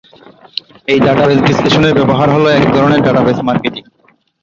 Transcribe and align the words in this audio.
এই 0.87 0.99
ডাটাবেস 0.99 1.39
বিশ্লেষণের 1.47 1.93
ব্যবহার 1.97 2.27
হল 2.35 2.45
এক 2.57 2.65
ধরনের 2.75 3.01
ডাটাবেস 3.01 3.37
মার্কেটিং। 3.47 3.83